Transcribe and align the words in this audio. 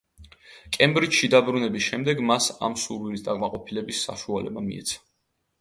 კემბრიჯში 0.77 1.27
დაბრუნების 1.33 1.89
შემდეგ 1.89 2.25
მას 2.31 2.49
ამ 2.69 2.79
სურვილის 2.85 3.27
დაკმაყოფილების 3.29 4.01
შესაძლებლობა 4.03 4.69
მიეცა. 4.73 5.03